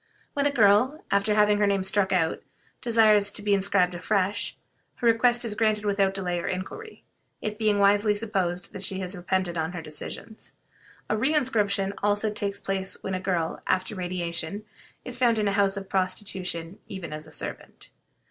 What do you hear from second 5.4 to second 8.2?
is granted without delay or inquiry, it being wisely